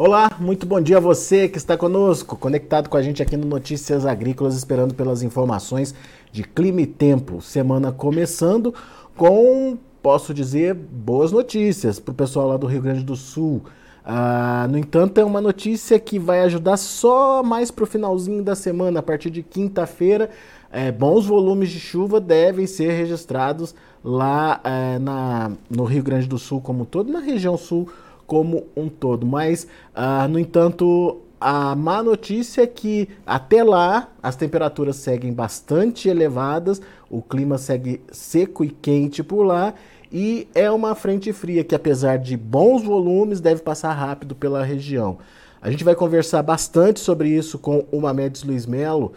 [0.00, 3.48] Olá, muito bom dia a você que está conosco, conectado com a gente aqui no
[3.48, 5.92] Notícias Agrícolas, esperando pelas informações
[6.30, 7.42] de clima e tempo.
[7.42, 8.72] Semana começando
[9.16, 13.60] com, posso dizer, boas notícias para o pessoal lá do Rio Grande do Sul.
[14.04, 18.54] Ah, no entanto, é uma notícia que vai ajudar só mais para o finalzinho da
[18.54, 20.30] semana, a partir de quinta-feira.
[20.70, 23.74] É, bons volumes de chuva devem ser registrados
[24.04, 27.88] lá é, na, no Rio Grande do Sul como todo, na região sul
[28.28, 29.26] como um todo.
[29.26, 36.08] Mas, uh, no entanto, a má notícia é que até lá as temperaturas seguem bastante
[36.08, 39.74] elevadas, o clima segue seco e quente por lá
[40.12, 45.18] e é uma frente fria que, apesar de bons volumes, deve passar rápido pela região.
[45.60, 49.12] A gente vai conversar bastante sobre isso com o Mamedes Luiz Melo,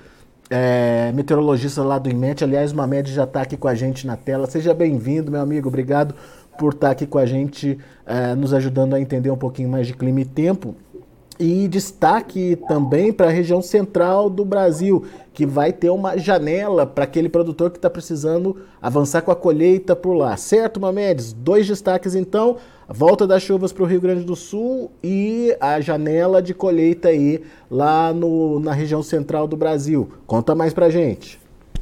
[0.49, 2.43] é, meteorologista lá do IMET.
[2.43, 4.47] Aliás, o Mamedes já está aqui com a gente na tela.
[4.47, 5.69] Seja bem-vindo, meu amigo.
[5.69, 6.13] Obrigado
[6.57, 9.93] por estar aqui com a gente, uh, nos ajudando a entender um pouquinho mais de
[9.93, 10.75] clima e tempo.
[11.39, 17.03] E destaque também para a região central do Brasil, que vai ter uma janela para
[17.05, 20.37] aquele produtor que está precisando avançar com a colheita por lá.
[20.37, 21.33] Certo, Mamedes?
[21.33, 22.57] Dois destaques então:
[22.87, 27.07] a volta das chuvas para o Rio Grande do Sul e a janela de colheita
[27.07, 27.41] aí
[27.71, 30.09] lá no, na região central do Brasil.
[30.27, 31.39] Conta mais para gente.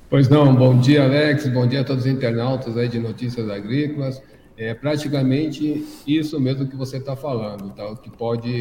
[0.09, 4.22] Pois não, bom dia, Alex, bom dia a todos os internautas aí de Notícias Agrícolas.
[4.62, 7.96] É praticamente isso mesmo que você está falando, tá?
[7.96, 8.52] que pode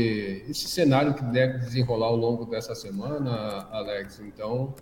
[0.49, 4.21] esse cenário que deve desenrolar ao longo dessa semana, Alex.
[4.21, 4.77] Então,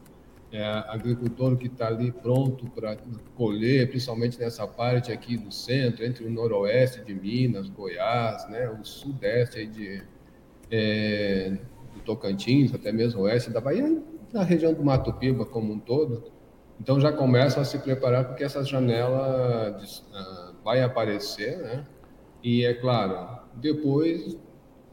[0.52, 2.98] é, agricultor que está ali pronto para
[3.34, 8.84] colher, principalmente nessa parte aqui do centro, entre o noroeste de Minas, Goiás, né, o
[8.84, 10.02] sudeste de
[10.70, 11.56] é,
[11.94, 14.02] do Tocantins, até mesmo oeste da Bahia,
[14.34, 16.36] na região do Mato Piba como um todo.
[16.78, 21.84] Então já começam a se preparar porque essa janela de, uh, vai aparecer, né?
[22.42, 24.36] E é claro, depois,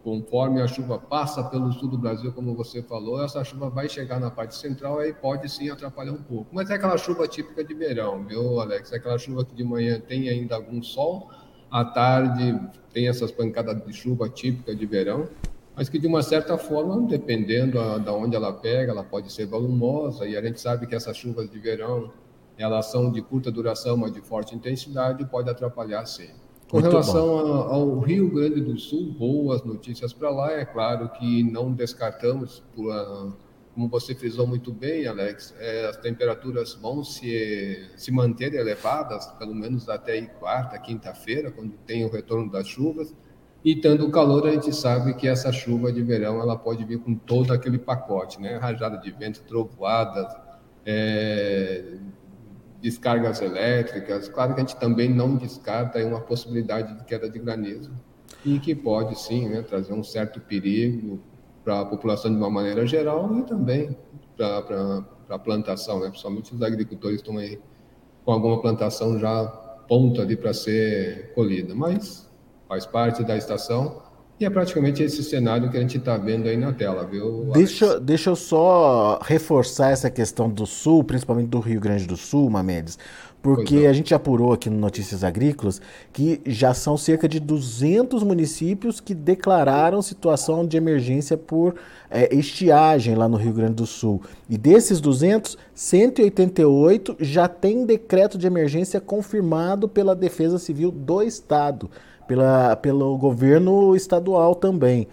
[0.04, 4.20] conforme a chuva passa pelo sul do Brasil, como você falou, essa chuva vai chegar
[4.20, 6.46] na parte central aí pode sim atrapalhar um pouco.
[6.52, 8.94] Mas é aquela chuva típica de verão, viu, Alex?
[8.94, 11.32] É aquela chuva que de manhã tem ainda algum sol,
[11.72, 12.56] à tarde
[12.94, 15.28] tem essas pancadas de chuva típica de verão,
[15.76, 19.48] mas que de uma certa forma, dependendo da de onde ela pega, ela pode ser
[19.48, 22.14] volumosa, e a gente sabe que essas chuvas de verão
[22.58, 26.30] elas são de curta duração, mas de forte intensidade, pode atrapalhar sim.
[26.70, 30.52] Com Muito relação a, ao Rio Grande do Sul, boas notícias para lá.
[30.52, 32.92] É claro que não descartamos, por,
[33.74, 39.54] como você frisou muito bem, Alex, é, as temperaturas vão se, se manter elevadas, pelo
[39.54, 43.14] menos até quarta, quinta-feira, quando tem o retorno das chuvas.
[43.64, 47.16] E tendo calor, a gente sabe que essa chuva de verão ela pode vir com
[47.16, 48.58] todo aquele pacote, né?
[48.58, 50.28] Rajada de vento, trovoadas,
[50.86, 51.98] é,
[52.84, 54.28] descargas elétricas.
[54.28, 57.92] Claro que a gente também não descarta uma possibilidade de queda de granizo
[58.46, 61.22] e que pode sim né, trazer um certo perigo
[61.64, 63.98] para a população de uma maneira geral e também
[64.36, 66.10] para a plantação, né?
[66.10, 67.58] principalmente os agricultores estão aí
[68.26, 69.46] com alguma plantação já
[69.88, 72.30] ponta ali para ser colhida, mas
[72.68, 74.03] faz parte da estação
[74.44, 77.50] e é praticamente esse cenário que a gente está vendo aí na tela, viu?
[77.54, 82.50] Deixa, deixa eu só reforçar essa questão do Sul, principalmente do Rio Grande do Sul,
[82.50, 83.00] Mamedes,
[83.42, 89.00] porque a gente apurou aqui no Notícias Agrícolas que já são cerca de 200 municípios
[89.00, 91.76] que declararam situação de emergência por
[92.12, 94.22] é, estiagem lá no Rio Grande do Sul.
[94.50, 101.90] E desses 200, 188 já tem decreto de emergência confirmado pela Defesa Civil do Estado
[102.28, 105.08] pela, pelo governo estadual também.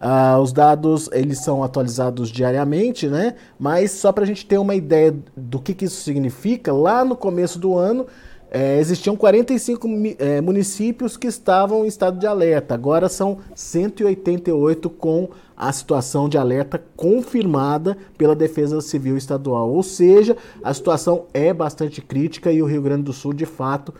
[0.00, 3.34] Ah, os dados eles são atualizados diariamente, né?
[3.58, 7.16] Mas só para a gente ter uma ideia do que, que isso significa, lá no
[7.16, 8.06] começo do ano
[8.50, 9.88] é, existiam 45
[10.18, 12.74] é, municípios que estavam em estado de alerta.
[12.74, 19.70] Agora são 188 com a situação de alerta confirmada pela Defesa Civil Estadual.
[19.72, 23.92] Ou seja, a situação é bastante crítica e o Rio Grande do Sul, de fato,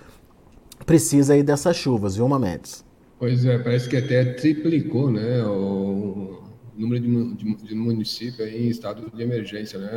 [0.87, 2.85] precisa aí dessas chuvas, viu, Mamedes?
[3.19, 6.43] Pois é, parece que até triplicou, né, o
[6.77, 9.91] número de, de, de municípios em estado de emergência, né,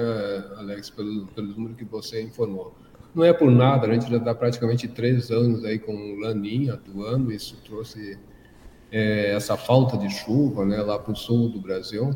[0.58, 2.74] Alex, pelo, pelo número que você informou.
[3.14, 6.74] Não é por nada, a gente já está praticamente três anos aí com o Laninha
[6.74, 8.18] atuando, isso trouxe
[8.92, 12.12] é, essa falta de chuva, né, lá para o sul do Brasil,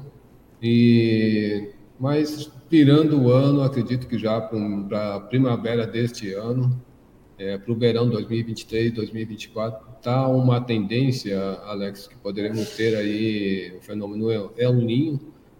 [0.61, 6.81] e mas virando o ano, acredito que já para a primavera deste ano,
[7.43, 13.81] é, para o verão 2023, 2024, está uma tendência, Alex, que poderemos ter aí o
[13.81, 15.19] fenômeno El Ninho.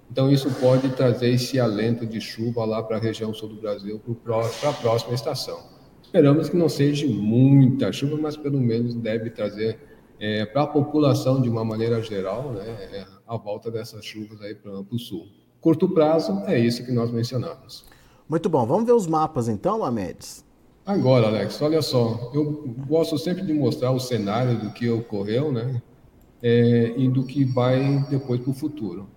[0.09, 4.01] Então, isso pode trazer esse alento de chuva lá para a região sul do Brasil,
[4.23, 5.59] para a próxima estação.
[6.01, 9.79] Esperamos que não seja muita chuva, mas pelo menos deve trazer
[10.19, 14.55] é, para a população de uma maneira geral, né, é a volta dessas chuvas aí
[14.55, 15.27] para o sul.
[15.59, 17.85] Curto prazo é isso que nós mencionamos.
[18.29, 18.65] Muito bom.
[18.65, 20.45] Vamos ver os mapas então, Amedes?
[20.85, 25.81] Agora, Alex, olha só, eu gosto sempre de mostrar o cenário do que ocorreu, né?
[26.41, 29.09] É, e do que vai depois para o futuro.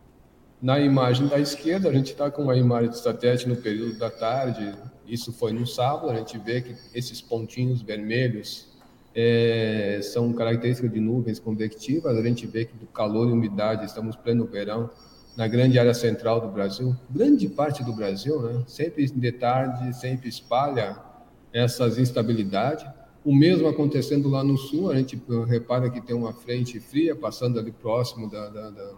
[0.62, 4.08] Na imagem da esquerda, a gente está com uma imagem de satélite no período da
[4.08, 4.74] tarde,
[5.08, 8.68] isso foi no sábado, a gente vê que esses pontinhos vermelhos
[9.12, 14.14] é, são características de nuvens convectivas, a gente vê que do calor e umidade, estamos
[14.14, 14.88] pleno verão,
[15.36, 18.62] na grande área central do Brasil, grande parte do Brasil, né?
[18.68, 20.96] sempre de tarde, sempre espalha
[21.56, 22.86] essas instabilidades.
[23.24, 27.58] O mesmo acontecendo lá no sul, a gente repara que tem uma frente fria passando
[27.58, 28.92] ali próximo da, da, da,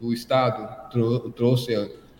[0.00, 1.74] do estado, trou trouxe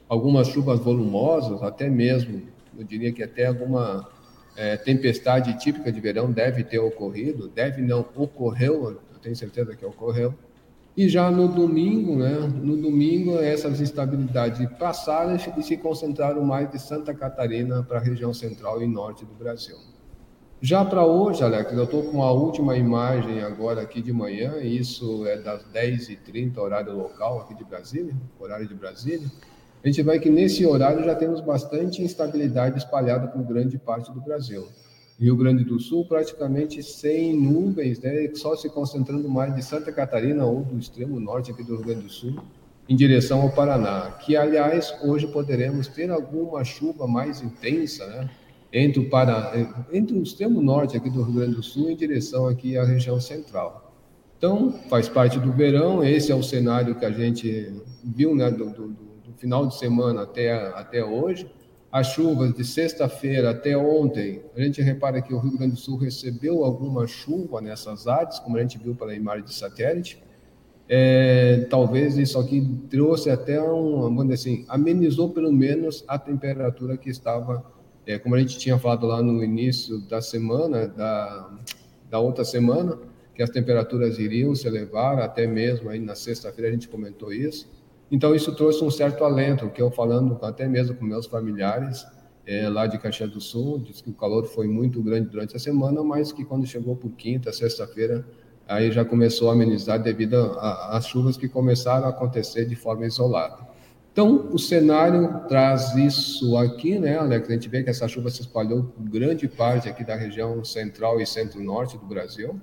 [0.09, 2.43] algumas chuvas volumosas, até mesmo,
[2.77, 4.11] eu diria que até alguma
[4.57, 9.87] é, tempestade típica de verão deve ter ocorrido, deve não, ocorreu, eu tenho certeza que
[9.87, 10.35] ocorreu.
[10.97, 16.79] E já no domingo, né, no domingo, essas instabilidades passaram e se concentraram mais de
[16.79, 19.77] Santa Catarina para a região central e norte do Brasil.
[20.61, 25.27] Já para hoje, Alex, eu estou com a última imagem agora aqui de manhã, isso
[25.27, 29.27] é das 10h30, horário local aqui de Brasília, horário de Brasília.
[29.83, 34.21] A gente vai que nesse horário já temos bastante instabilidade espalhada por grande parte do
[34.21, 34.67] Brasil.
[35.21, 40.47] Rio Grande do Sul, praticamente sem nuvens, né, só se concentrando mais de Santa Catarina
[40.47, 42.39] ou do extremo norte aqui do Rio Grande do Sul,
[42.89, 48.31] em direção ao Paraná, que, aliás, hoje poderemos ter alguma chuva mais intensa, né,
[48.73, 49.53] entre o, Paraná,
[49.93, 53.21] entre o extremo norte aqui do Rio Grande do Sul em direção aqui à região
[53.21, 53.93] central.
[54.39, 58.71] Então, faz parte do verão, esse é o cenário que a gente viu né, do,
[58.71, 61.47] do, do final de semana até, até hoje,
[61.93, 65.97] as chuvas de sexta-feira até ontem, a gente repara que o Rio Grande do Sul
[65.97, 70.23] recebeu alguma chuva nessas áreas, como a gente viu pela imagem de satélite.
[70.89, 76.97] É, talvez isso aqui trouxe até um, vamos dizer assim, amenizou pelo menos a temperatura
[76.97, 77.65] que estava,
[78.07, 81.51] é, como a gente tinha falado lá no início da semana, da,
[82.09, 82.99] da outra semana,
[83.35, 87.69] que as temperaturas iriam se elevar, até mesmo aí na sexta-feira a gente comentou isso.
[88.11, 92.05] Então, isso trouxe um certo alento, que eu falando até mesmo com meus familiares
[92.47, 95.59] é, lá de Caxias do Sul, disse que o calor foi muito grande durante a
[95.59, 98.27] semana, mas que quando chegou por quinta, sexta-feira,
[98.67, 103.69] aí já começou a amenizar devido às chuvas que começaram a acontecer de forma isolada.
[104.13, 107.49] Então, o cenário traz isso aqui, né, Alex?
[107.49, 111.21] A gente vê que essa chuva se espalhou por grande parte aqui da região central
[111.21, 112.61] e centro-norte do Brasil.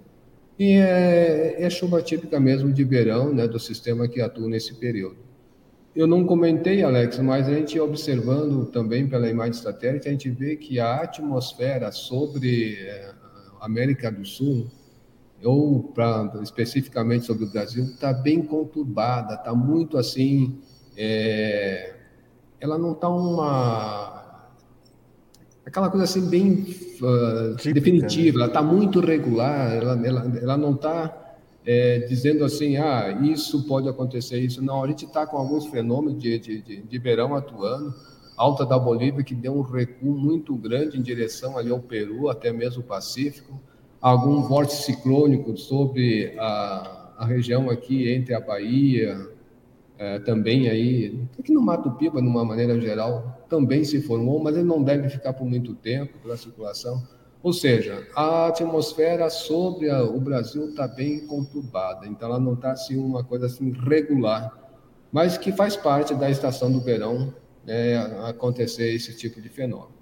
[0.60, 5.27] E é, é chuva típica mesmo de verão, né, do sistema que atua nesse período.
[5.98, 10.56] Eu não comentei, Alex, mas a gente observando também pela imagem satélite, a gente vê
[10.56, 13.12] que a atmosfera sobre eh,
[13.60, 14.68] a América do Sul,
[15.44, 20.60] ou pra, especificamente sobre o Brasil, está bem conturbada, está muito assim.
[20.96, 21.96] É,
[22.62, 24.52] ela não está uma.
[25.66, 31.27] aquela coisa assim bem uh, definitiva, ela está muito regular, ela, ela, ela não está
[31.68, 34.64] é, dizendo assim, ah, isso pode acontecer, isso.
[34.64, 37.94] Não, a gente está com alguns fenômenos de, de, de, de, verão atuando.
[38.38, 42.54] Alta da Bolívia, que deu um recuo muito grande em direção ali ao Peru, até
[42.54, 43.60] mesmo o Pacífico.
[44.00, 49.28] Algum vórtice ciclônico sobre a, a região aqui entre a Bahia,
[49.98, 54.56] é, também aí, aqui no Mato Piba, de uma maneira geral, também se formou, mas
[54.56, 57.04] ele não deve ficar por muito tempo pela circulação
[57.48, 62.74] ou seja, a atmosfera sobre a, o Brasil está bem conturbada, então ela não está
[62.74, 64.52] assim uma coisa assim regular,
[65.14, 67.34] mas que faz parte da estação do verão
[67.66, 67.96] né,
[68.28, 69.96] acontecer esse tipo de fenômeno.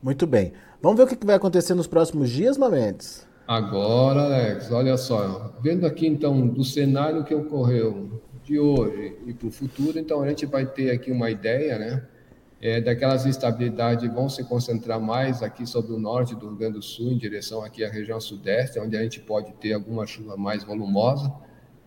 [0.00, 0.52] Muito bem.
[0.80, 3.26] Vamos ver o que vai acontecer nos próximos dias, Mamedes?
[3.44, 9.48] Agora, Alex, olha só, vendo aqui então do cenário que ocorreu de hoje e para
[9.48, 12.06] o futuro, então a gente vai ter aqui uma ideia, né?
[12.62, 16.82] É, daquelas instabilidades vão se concentrar mais aqui sobre o norte do Rio Grande do
[16.82, 20.62] Sul, em direção aqui à região sudeste, onde a gente pode ter alguma chuva mais
[20.62, 21.30] volumosa.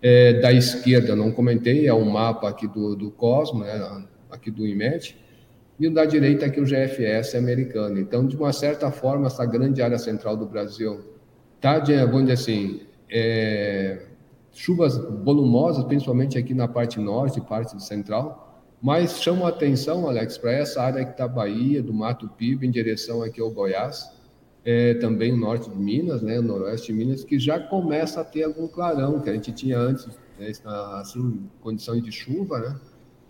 [0.02, 4.68] É, da esquerda, não comentei, é um mapa aqui do, do Cosmo, né, aqui do
[4.68, 5.18] IMET,
[5.80, 7.98] e o da direita aqui o GFS americano.
[7.98, 11.00] Então, de uma certa forma, essa grande área central do Brasil
[11.56, 14.02] está, vamos dizer assim, é,
[14.52, 18.45] chuvas volumosas, principalmente aqui na parte norte parte central,
[18.86, 22.70] mas chama a atenção, Alex, para essa área que está Bahia, do Mato Piba, em
[22.70, 24.12] direção aqui ao Goiás,
[24.64, 28.44] é, também o norte de Minas, né, noroeste de Minas, que já começa a ter
[28.44, 30.52] algum clarão, que a gente tinha antes, né,
[31.00, 32.80] assim, condições de chuva, né?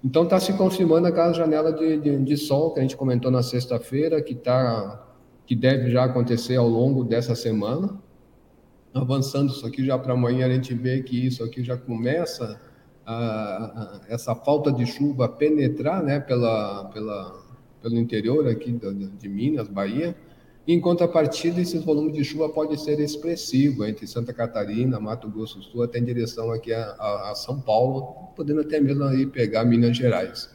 [0.03, 3.41] Então está se confirmando aquela janela de, de, de, sol que a gente comentou na
[3.41, 5.07] sexta-feira, que, tá,
[5.45, 7.97] que deve já acontecer ao longo dessa semana.
[8.93, 12.59] avançando isso aqui já para amanhã, a gente vê que isso aqui já começa
[13.05, 17.43] a, essa falta de chuva penetrar né, pela, pela,
[17.81, 20.15] pelo interior aqui de, de Minas, Bahia.
[20.67, 25.63] Em contrapartida, esses volumes de chuva podem ser expressivos entre Santa Catarina, Mato Grosso do
[25.63, 29.63] Sul, até em direção aqui a, a, a São Paulo, podendo até mesmo aí pegar
[29.63, 30.49] Minas Gerais.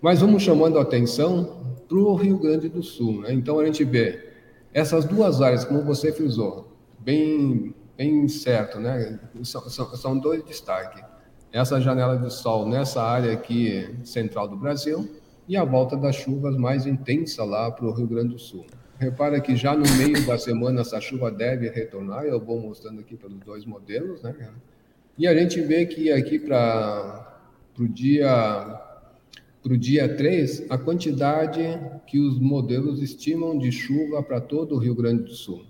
[0.00, 3.22] Mas vamos chamando a atenção para o Rio Grande do Sul.
[3.22, 3.32] Né?
[3.32, 4.30] Então a gente vê
[4.72, 9.18] essas duas áreas, como você frisou, bem, bem certo, né?
[9.42, 11.09] são, são, são dois destaques.
[11.52, 15.08] Essa janela de sol nessa área aqui central do Brasil
[15.48, 18.64] e a volta das chuvas mais intensa lá para o Rio Grande do Sul.
[18.98, 23.16] Repara que já no meio da semana essa chuva deve retornar, eu vou mostrando aqui
[23.16, 24.34] pelos dois modelos, né?
[25.18, 27.42] E a gente vê que aqui para
[27.78, 28.86] o dia
[29.62, 31.60] para o dia 3, a quantidade
[32.06, 35.64] que os modelos estimam de chuva para todo o Rio Grande do Sul.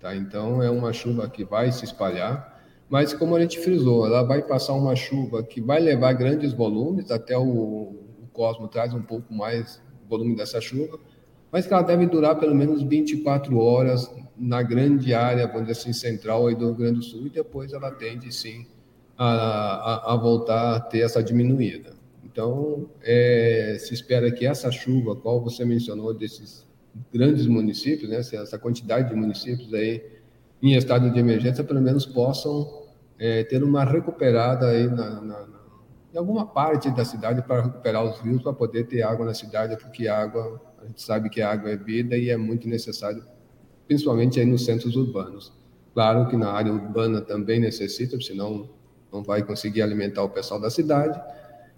[0.00, 0.14] Tá?
[0.14, 2.55] Então, é uma chuva que vai se espalhar,
[2.88, 7.10] mas como a gente frisou, ela vai passar uma chuva que vai levar grandes volumes,
[7.10, 10.98] até o, o Cosmo traz um pouco mais volume dessa chuva,
[11.50, 15.92] mas que ela deve durar pelo menos 24 horas na grande área, vamos dizer assim,
[15.92, 18.66] central aí do Rio Grande do Sul, e depois ela tende, sim,
[19.16, 21.94] a, a, a voltar a ter essa diminuída.
[22.24, 26.66] Então, é, se espera que essa chuva, qual você mencionou, desses
[27.12, 30.04] grandes municípios, né, essa quantidade de municípios aí
[30.62, 32.75] em estado de emergência, pelo menos possam
[33.18, 35.58] é, ter uma recuperada aí na, na, na,
[36.14, 39.76] em alguma parte da cidade para recuperar os rios, para poder ter água na cidade,
[39.76, 43.24] porque água a gente sabe que água é vida e é muito necessário,
[43.86, 45.52] principalmente aí nos centros urbanos.
[45.94, 48.68] Claro que na área urbana também necessita, senão
[49.12, 51.18] não vai conseguir alimentar o pessoal da cidade,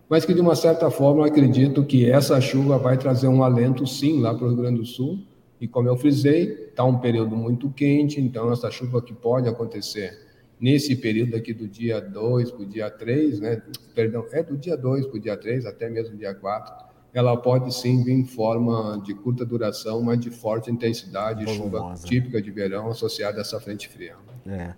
[0.08, 3.86] mas que de uma certa forma eu acredito que essa chuva vai trazer um alento
[3.86, 5.20] sim lá para o Rio Grande do Sul.
[5.60, 10.27] E como eu frisei, está um período muito quente, então essa chuva que pode acontecer
[10.60, 13.62] nesse período aqui do dia 2 para o dia 3, né?
[13.94, 17.74] Perdão, é do dia 2 para o dia 3, até mesmo dia 4, ela pode
[17.74, 21.96] sim vir em forma de curta duração, mas de forte intensidade, Volumosa.
[21.96, 24.14] chuva típica de verão associada a essa frente fria.
[24.46, 24.74] É.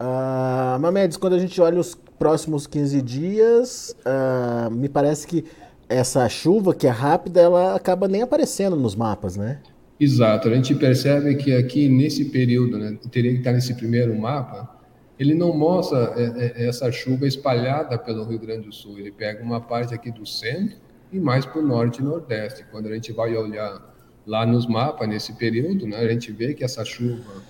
[0.00, 5.44] Uh, Mamedes, quando a gente olha os próximos 15 dias, uh, me parece que
[5.88, 9.60] essa chuva, que é rápida, ela acaba nem aparecendo nos mapas, né?
[9.98, 14.77] Exato, a gente percebe que aqui nesse período, né, teria que estar nesse primeiro mapa,
[15.18, 19.42] ele não mostra é, é, essa chuva espalhada pelo Rio Grande do Sul, ele pega
[19.42, 20.76] uma parte aqui do centro,
[21.12, 22.64] e mais para o norte e nordeste.
[22.70, 23.82] Quando a gente vai olhar
[24.26, 27.42] lá nos mapas nesse período, né, a gente vê que essa chuva,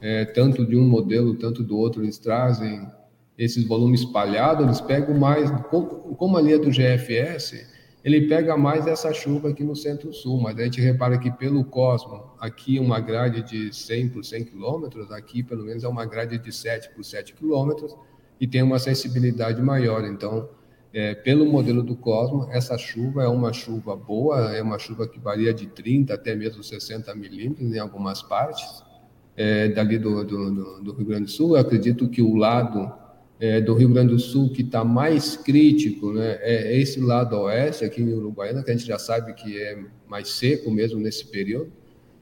[0.00, 2.86] é, tanto de um modelo, tanto do outro, eles trazem
[3.38, 7.66] esses volumes espalhados, eles pegam mais, como a linha do GFS,
[8.04, 12.32] ele pega mais essa chuva aqui no centro-sul, mas a gente repara que pelo Cosmo,
[12.38, 16.52] aqui uma grade de 100 por 100 quilômetros, aqui pelo menos é uma grade de
[16.52, 17.96] 7 por 7 quilômetros,
[18.38, 20.50] e tem uma sensibilidade maior, então
[20.92, 25.18] é, pelo modelo do Cosmo, essa chuva é uma chuva boa, é uma chuva que
[25.18, 28.84] varia de 30 até mesmo 60 milímetros em algumas partes
[29.36, 31.56] é, dali do, do, do, Rio Grande do Sul.
[31.56, 32.92] Eu acredito que o lado
[33.40, 37.84] é, do Rio Grande do Sul que está mais crítico né, é esse lado oeste,
[37.84, 41.72] aqui em Uruguaiana, que a gente já sabe que é mais seco mesmo nesse período.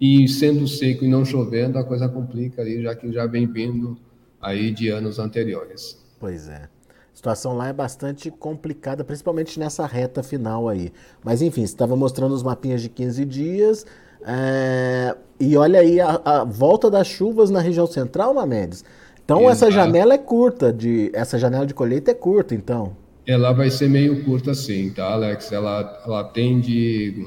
[0.01, 3.97] E sendo seco e não chovendo, a coisa complica ali, já que já vem vindo
[4.41, 5.97] aí de anos anteriores.
[6.19, 6.69] Pois é.
[7.13, 10.93] A situação lá é bastante complicada, principalmente nessa reta final aí.
[11.23, 13.87] Mas enfim, você estava mostrando os mapinhas de 15 dias.
[14.25, 15.15] É...
[15.39, 18.85] E olha aí a, a, volta das chuvas na região central, Mamedes.
[19.25, 19.53] Então Exato.
[19.53, 22.97] essa janela é curta, de, essa janela de colheita é curta, então.
[23.27, 25.53] Ela vai ser meio curta sim, tá, Alex?
[25.53, 27.25] Ela, ela tende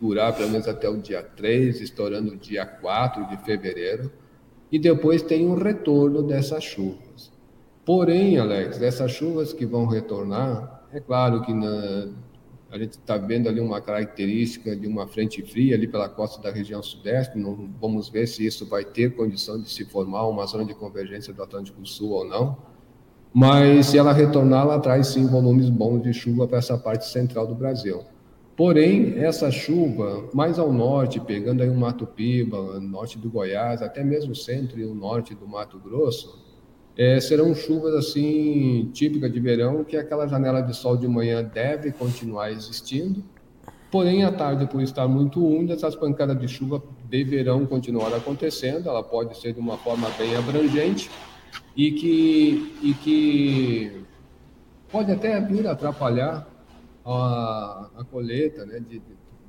[0.00, 4.10] durar pelo menos até o dia 3, estourando o dia 4 de fevereiro.
[4.70, 7.30] E depois tem um retorno dessas chuvas.
[7.84, 12.08] Porém, Alex, essas chuvas que vão retornar, é claro que na,
[12.70, 16.50] a gente está vendo ali uma característica de uma frente fria ali pela costa da
[16.50, 17.38] região sudeste.
[17.38, 21.32] Não, vamos ver se isso vai ter condição de se formar uma zona de convergência
[21.32, 22.58] do Atlântico Sul ou não.
[23.32, 27.46] Mas se ela retornar, ela traz sim volumes bons de chuva para essa parte central
[27.46, 28.02] do Brasil.
[28.54, 34.02] Porém, essa chuva mais ao norte, pegando aí o Mato Piba, norte do Goiás, até
[34.02, 36.47] mesmo o centro e o norte do Mato Grosso,
[36.98, 41.92] é, serão chuvas assim típicas de verão, que aquela janela de sol de manhã deve
[41.92, 43.22] continuar existindo.
[43.88, 48.88] Porém, à tarde, por estar muito úmida, essas pancadas de chuva deverão continuar acontecendo.
[48.88, 51.08] Ela pode ser de uma forma bem abrangente
[51.76, 54.04] e que, e que
[54.90, 56.50] pode até vir atrapalhar
[57.04, 59.00] a, a colheita né, de,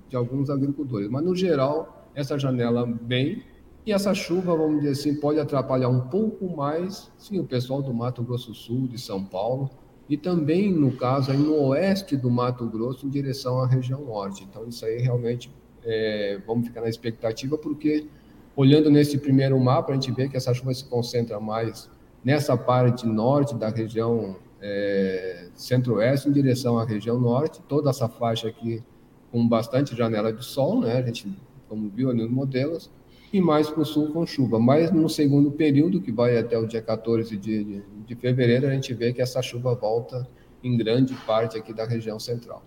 [0.08, 1.10] de alguns agricultores.
[1.10, 3.44] Mas, no geral, essa janela vem
[3.86, 7.94] E essa chuva, vamos dizer assim, pode atrapalhar um pouco mais, sim, o pessoal do
[7.94, 9.70] Mato Grosso Sul, de São Paulo,
[10.08, 14.44] e também, no caso, aí no oeste do Mato Grosso, em direção à região norte.
[14.44, 15.52] Então, isso aí realmente
[15.84, 18.08] é, vamos ficar na expectativa, porque
[18.56, 21.90] olhando nesse primeiro mapa, a gente vê que essa chuva se concentra mais
[22.24, 28.48] nessa parte norte da região é, centro-oeste em direção à região norte, toda essa faixa
[28.48, 28.84] aqui
[29.32, 30.98] com bastante janela de sol, né?
[30.98, 31.32] A gente,
[31.68, 32.92] como viu ali nos modelos,
[33.32, 34.60] e mais para o sul com chuva.
[34.60, 38.72] Mas no segundo período, que vai até o dia 14 de, de, de fevereiro, a
[38.72, 40.28] gente vê que essa chuva volta
[40.64, 42.64] em grande parte aqui da região central.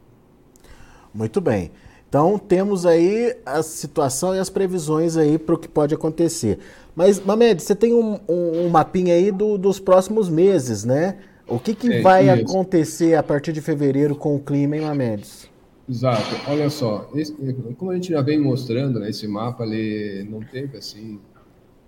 [1.12, 1.70] Muito bem.
[2.08, 6.58] Então temos aí a situação e as previsões aí para o que pode acontecer.
[6.94, 11.16] Mas, Mamed, você tem um, um, um mapinha aí do, dos próximos meses, né?
[11.48, 12.50] O que, que é, vai isso.
[12.50, 15.51] acontecer a partir de fevereiro com o clima, hein, Mamedes?
[15.88, 16.22] Exato.
[16.48, 17.32] Olha só, esse,
[17.76, 21.20] como a gente já vem mostrando, né, esse mapa ele não teve assim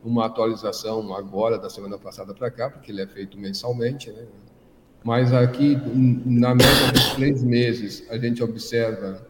[0.03, 4.27] uma atualização agora da semana passada para cá, porque ele é feito mensalmente, né?
[5.03, 5.77] Mas aqui,
[6.27, 9.27] na média dos três meses, a gente observa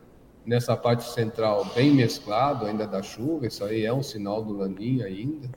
[0.46, 5.06] nessa parte central bem mesclado ainda da chuva, isso aí é um sinal do laninha
[5.06, 5.48] ainda.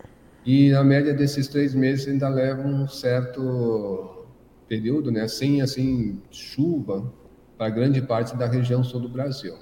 [0.45, 4.25] E na média desses três meses ainda leva um certo
[4.67, 7.11] período, né, sem assim chuva
[7.57, 9.55] para grande parte da região sul do Brasil.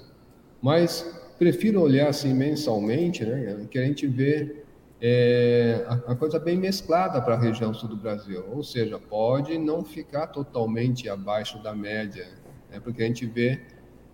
[0.60, 1.02] Mas
[1.38, 4.64] prefiro olhar assim mensalmente, né, que a gente vê
[5.00, 9.58] é, a, a coisa bem mesclada para a região sul do Brasil, ou seja, pode
[9.58, 12.26] não ficar totalmente abaixo da média,
[12.70, 13.60] né, porque a gente vê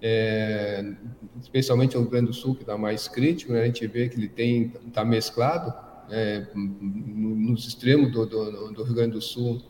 [0.02, 0.84] é,
[1.40, 3.62] especialmente o Rio Grande do Sul, que está mais crítico, né?
[3.62, 5.72] a gente vê que ele tem está mesclado,
[6.10, 9.62] é, nos extremos do, do, do, Rio Grande do Sul,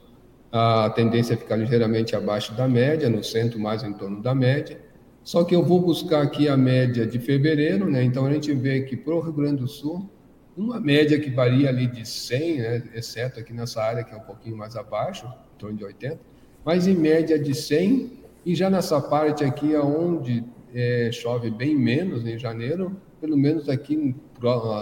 [0.53, 4.79] a tendência é ficar ligeiramente abaixo da média, no centro mais em torno da média.
[5.25, 8.03] Só que eu vou buscar aqui a média de fevereiro, né?
[8.03, 10.11] então a gente vê que para o Rio Grande do Sul,
[10.55, 12.83] uma média que varia ali de 100, né?
[12.95, 16.21] exceto aqui nessa área que é um pouquinho mais abaixo, em torno de 80,
[16.65, 22.27] mas em média de 100 e já nessa parte aqui, onde é, chove bem menos
[22.27, 24.17] em janeiro, pelo menos aqui,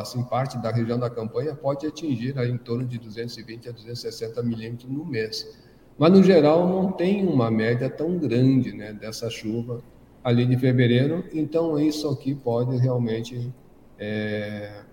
[0.00, 4.42] assim, parte da região da campanha pode atingir aí em torno de 220 a 260
[4.42, 5.58] milímetros no mês.
[5.98, 9.82] Mas, no geral, não tem uma média tão grande né, dessa chuva
[10.24, 13.52] ali de fevereiro, então isso aqui pode realmente
[13.98, 14.84] é,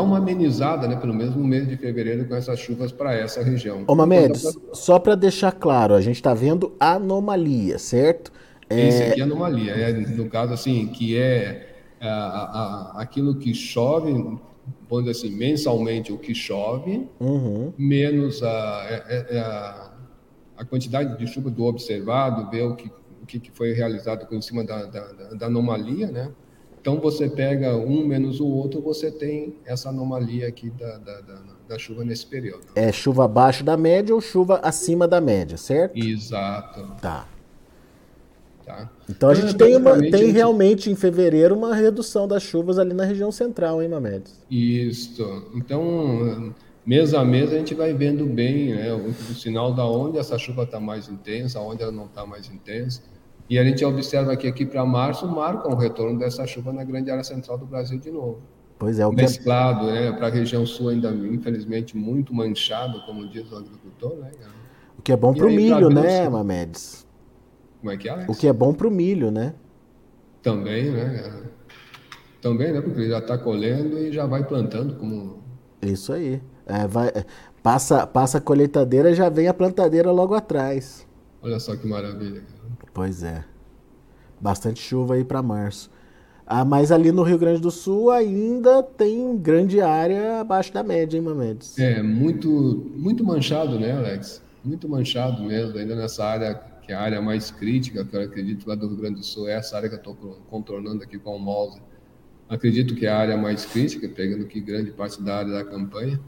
[0.00, 3.84] uma amenizada, né, pelo menos no mês de fevereiro, com essas chuvas para essa região.
[3.86, 8.32] Ô Mamedes, só para deixar claro, a gente está vendo anomalia, certo?
[8.70, 8.88] É...
[8.88, 9.72] Isso aqui é anomalia.
[9.72, 14.12] É, no caso, assim, que é a, a, aquilo que chove,
[14.88, 17.72] vamos dizer assim, mensalmente o que chove, uhum.
[17.76, 19.92] menos a, é, é, é a,
[20.58, 22.90] a, quantidade de chuva do observado, ver o que,
[23.22, 26.30] o que foi realizado em cima da, da, da anomalia, né?
[26.80, 31.42] Então, você pega um menos o outro, você tem essa anomalia aqui da, da, da,
[31.68, 32.68] da, chuva nesse período.
[32.74, 35.98] É chuva abaixo da média ou chuva acima da média, certo?
[35.98, 36.96] Exato.
[36.98, 37.28] Tá.
[38.70, 38.90] Tá.
[39.08, 43.04] Então a gente tem, uma, tem realmente em fevereiro uma redução das chuvas ali na
[43.04, 44.40] região central, hein, Mamedes?
[44.50, 45.24] Isso.
[45.54, 46.54] Então,
[46.84, 50.38] mês a mês a gente vai vendo bem né, o, o sinal da onde essa
[50.38, 53.02] chuva está mais intensa, onde ela não está mais intensa.
[53.48, 57.10] E a gente observa que aqui para março marca um retorno dessa chuva na grande
[57.10, 58.40] área central do Brasil de novo.
[58.78, 59.92] Pois é, o mesclado, que...
[59.92, 60.12] né?
[60.12, 64.30] Para a região sul ainda infelizmente muito manchado, como diz o agricultor, né?
[64.96, 67.06] O que é bom para o milho, né, Mamedes?
[67.80, 68.12] Como é que é?
[68.12, 68.28] Alex?
[68.28, 69.54] O que é bom para o milho, né?
[70.42, 71.42] Também, né?
[72.40, 72.80] Também, né?
[72.80, 75.42] Porque ele já está colhendo e já vai plantando como.
[75.82, 76.40] Isso aí.
[76.66, 77.10] É, vai,
[77.62, 81.06] passa, passa a colheitadeira já vem a plantadeira logo atrás.
[81.42, 82.42] Olha só que maravilha.
[82.92, 83.44] Pois é.
[84.40, 85.90] Bastante chuva aí para março.
[86.46, 91.16] Ah, mas ali no Rio Grande do Sul ainda tem grande área abaixo da média,
[91.16, 91.78] hein, Mamedes?
[91.78, 94.42] É, muito, muito manchado, né, Alex?
[94.64, 96.60] Muito manchado mesmo, ainda nessa área,
[96.90, 99.48] que é a área mais crítica, que eu acredito lá do Rio Grande do Sul,
[99.48, 100.16] é essa área que eu estou
[100.50, 101.80] contornando aqui com o mouse.
[102.48, 106.20] Acredito que é a área mais crítica, pegando aqui grande parte da área da campanha.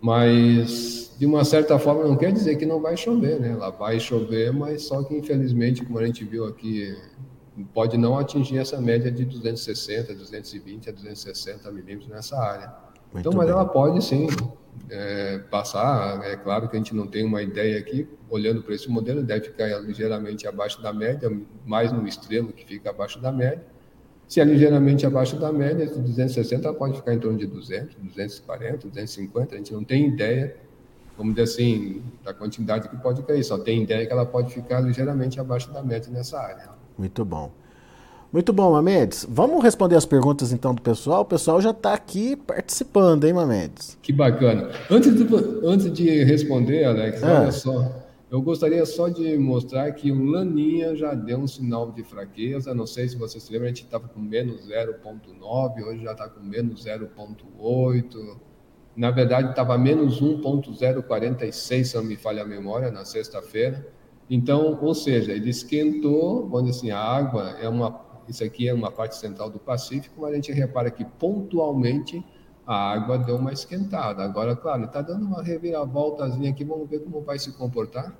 [0.00, 3.50] Mas, de uma certa forma, não quer dizer que não vai chover, né?
[3.50, 6.96] Ela vai chover, mas só que, infelizmente, como a gente viu aqui,
[7.72, 12.74] pode não atingir essa média de 260, 220 a 260 milímetros nessa área.
[13.12, 13.54] Muito então, mas bem.
[13.54, 14.26] ela pode sim
[14.90, 16.24] é, passar.
[16.24, 19.46] É claro que a gente não tem uma ideia aqui, olhando para esse modelo, deve
[19.46, 21.30] ficar ligeiramente abaixo da média,
[21.64, 23.64] mais no extremo que fica abaixo da média.
[24.28, 28.88] Se é ligeiramente abaixo da média, de 260 pode ficar em torno de 200, 240,
[28.88, 29.54] 250.
[29.54, 30.56] A gente não tem ideia,
[31.18, 33.44] vamos dizer assim, da quantidade que pode cair.
[33.44, 36.70] Só tem ideia que ela pode ficar ligeiramente abaixo da média nessa área.
[36.96, 37.50] Muito bom.
[38.32, 39.26] Muito bom, Mamedes.
[39.28, 41.20] Vamos responder as perguntas então do pessoal.
[41.20, 43.98] O pessoal já está aqui participando, hein, Mamedes?
[44.00, 44.70] Que bacana.
[44.90, 45.26] Antes de,
[45.62, 47.40] antes de responder, Alex, ah.
[47.40, 47.92] olha só.
[48.30, 52.72] Eu gostaria só de mostrar que o Laninha já deu um sinal de fraqueza.
[52.72, 56.26] Não sei se você se lembra, a gente estava com menos 0,9, hoje já está
[56.26, 58.36] com menos 0,8.
[58.96, 63.86] Na verdade, estava menos 1,046, se não me falha a memória, na sexta-feira.
[64.30, 68.90] Então, ou seja, ele esquentou, dizer assim, a água é uma isso aqui é uma
[68.90, 72.24] parte central do Pacífico, mas a gente repara que pontualmente
[72.66, 74.22] a água deu uma esquentada.
[74.22, 78.16] Agora, claro, está dando uma reviravoltazinha aqui, vamos ver como vai se comportar.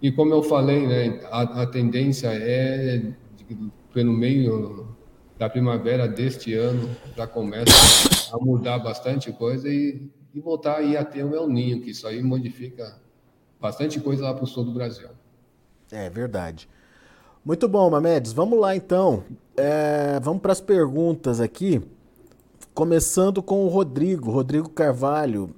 [0.00, 2.98] E como eu falei, né, a, a tendência é,
[3.36, 4.96] de, pelo meio
[5.38, 7.72] da primavera deste ano, já começa
[8.32, 12.06] a mudar bastante coisa e, e voltar aí a ter o El Ninho, que isso
[12.06, 13.00] aí modifica
[13.60, 15.08] bastante coisa lá para o sul do Brasil.
[15.90, 16.68] É verdade.
[17.44, 18.32] Muito bom, Mamedes.
[18.32, 19.22] Vamos lá então.
[19.56, 21.80] É, vamos para as perguntas aqui.
[22.74, 25.54] Começando com o Rodrigo, Rodrigo Carvalho.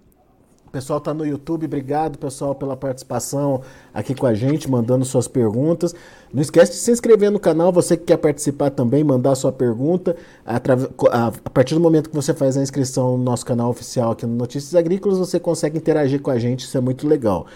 [0.66, 3.60] O pessoal está no YouTube, obrigado pessoal pela participação
[3.92, 5.92] aqui com a gente, mandando suas perguntas.
[6.32, 10.14] Não esquece de se inscrever no canal, você que quer participar também, mandar sua pergunta.
[10.46, 14.36] A partir do momento que você faz a inscrição no nosso canal oficial aqui no
[14.36, 17.48] Notícias Agrícolas, você consegue interagir com a gente, isso é muito legal.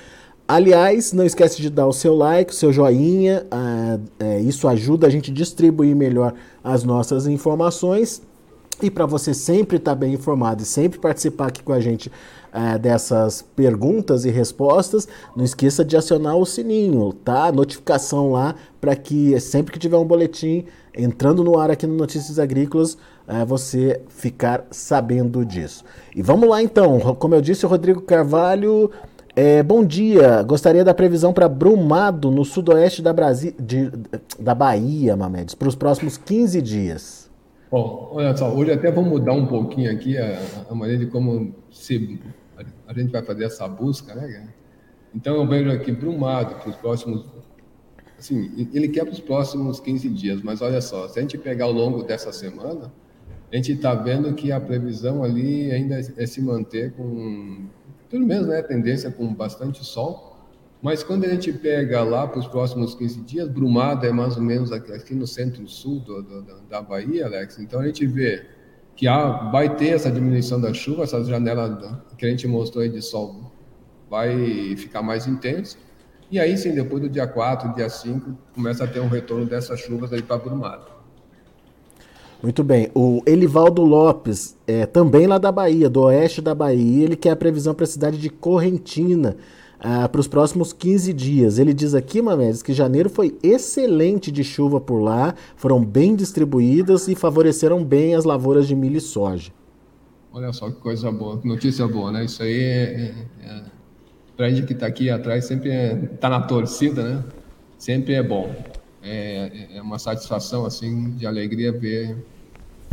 [0.46, 5.06] Aliás, não esquece de dar o seu like, o seu joinha, ah, é, isso ajuda
[5.06, 8.20] a gente a distribuir melhor as nossas informações.
[8.82, 12.12] E para você sempre estar tá bem informado e sempre participar aqui com a gente
[12.52, 17.50] é, dessas perguntas e respostas, não esqueça de acionar o sininho, tá?
[17.50, 22.38] Notificação lá para que sempre que tiver um boletim entrando no ar aqui no Notícias
[22.38, 25.84] Agrícolas, é, você ficar sabendo disso.
[26.14, 28.90] E vamos lá então, como eu disse, o Rodrigo Carvalho
[29.36, 33.90] é, bom dia, gostaria da previsão para Brumado, no sudoeste da, Brasi de,
[34.38, 37.30] da Bahia, Mamedes, para os próximos 15 dias.
[37.70, 40.38] Bom, olha só, hoje até vou mudar um pouquinho aqui a,
[40.70, 42.20] a maneira de como se,
[42.86, 44.48] a, gente vai fazer essa busca, né?
[45.12, 47.26] Então eu vejo aqui Brumado para os próximos.
[48.16, 51.64] Assim, ele quer para os próximos 15 dias, mas olha só, se a gente pegar
[51.64, 52.92] ao longo dessa semana,
[53.52, 57.66] a gente está vendo que a previsão ali ainda é se manter com
[58.14, 60.36] pelo menos né, tendência com bastante sol.
[60.80, 64.42] Mas quando a gente pega lá para os próximos 15 dias, Brumada é mais ou
[64.42, 66.00] menos aqui no centro-sul
[66.70, 67.58] da Bahia, Alex.
[67.58, 68.46] Então a gente vê
[68.94, 72.88] que há, vai ter essa diminuição da chuva, essa janela que a gente mostrou aí
[72.88, 73.52] de sol
[74.08, 75.76] vai ficar mais intensa.
[76.30, 79.80] E aí sim, depois do dia 4, dia 5, começa a ter um retorno dessas
[79.80, 80.93] chuvas aí para Brumada.
[82.44, 82.90] Muito bem.
[82.94, 87.36] O Elivaldo Lopes, é, também lá da Bahia, do oeste da Bahia, ele quer a
[87.36, 89.34] previsão para a cidade de Correntina
[89.80, 91.58] ah, para os próximos 15 dias.
[91.58, 97.08] Ele diz aqui, Mamedes, que janeiro foi excelente de chuva por lá, foram bem distribuídas
[97.08, 99.50] e favoreceram bem as lavouras de milho e soja.
[100.30, 102.26] Olha só que coisa boa, notícia boa, né?
[102.26, 103.62] Isso aí é, é, é
[104.36, 107.24] para a gente que está aqui atrás sempre está é, na torcida, né?
[107.78, 108.54] Sempre é bom.
[109.02, 112.33] É, é uma satisfação assim de alegria ver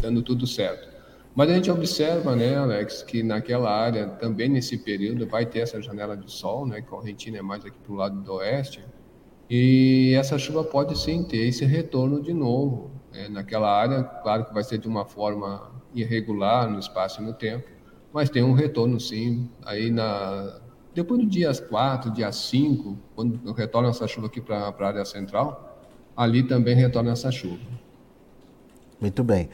[0.02, 0.90] dando tudo certo.
[1.34, 5.82] Mas a gente observa, né, Alex, que naquela área, também nesse período, vai ter essa
[5.82, 8.84] janela de sol, né, que a Correntina é mais aqui para o lado do oeste,
[9.50, 12.92] e essa chuva pode sim ter esse retorno de novo.
[13.14, 17.34] Né, naquela área, claro que vai ser de uma forma irregular no espaço e no
[17.34, 17.68] tempo,
[18.12, 20.60] mas tem um retorno sim, aí na...
[20.94, 25.88] Depois do dia 4, dia 5, quando retorna essa chuva aqui para a área central,
[26.18, 27.60] ali também retorna essa chuva.
[29.00, 29.50] Muito bem.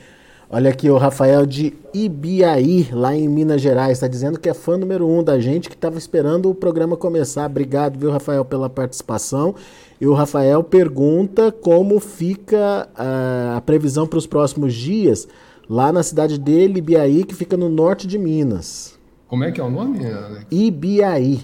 [0.50, 4.78] Olha aqui o Rafael de Ibiaí, lá em Minas Gerais, está dizendo que é fã
[4.78, 7.46] número um da gente, que estava esperando o programa começar.
[7.48, 9.56] Obrigado, viu, Rafael, pela participação.
[10.00, 15.28] E o Rafael pergunta como fica a, a previsão para os próximos dias
[15.70, 18.98] lá na cidade dele, Ibiaí, que fica no norte de Minas.
[19.28, 20.46] Como é que é o nome, Alex?
[20.50, 21.42] Ibiaí.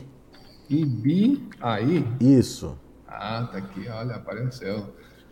[0.70, 2.08] Ibiaí?
[2.22, 2.78] Isso.
[3.06, 4.86] Ah, tá aqui, olha, apareceu.